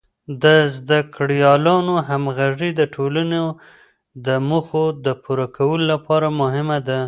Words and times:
د 0.43 0.45
زده 0.75 0.99
کړیالانو 1.15 1.95
همغږي 2.09 2.69
د 2.79 2.81
ټولنې 2.95 3.41
د 4.25 4.27
موخو 4.49 4.83
د 5.05 5.07
پوره 5.23 5.47
کولو 5.57 5.85
لپاره 5.93 6.27
مهمه 6.41 6.77
ده. 6.87 6.99